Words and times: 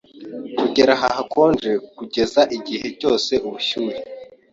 kugera 0.59 0.91
ahantu 0.95 1.15
hakonje 1.19 1.71
kugeza 1.97 2.41
igihe 2.57 2.87
cyose 2.99 3.33
ubushyuhe 3.47 3.97